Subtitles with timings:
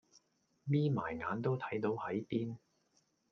[0.63, 2.57] 眯埋眼都睇到喺邊